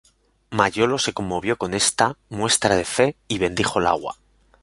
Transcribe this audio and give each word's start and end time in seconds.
Mayolo 0.49 0.97
se 0.97 1.13
conmovió 1.13 1.59
con 1.59 1.75
esta 1.75 2.17
muestra 2.29 2.75
de 2.75 2.85
fe 2.85 3.15
y 3.27 3.37
bendijo 3.37 3.77
el 3.77 3.85
agua. 3.85 4.17